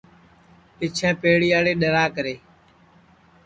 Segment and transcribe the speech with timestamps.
[0.77, 2.35] پِچھیں پیڑے یاڑے ڈؔراکرے